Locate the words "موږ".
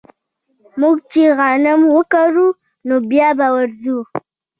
0.79-0.95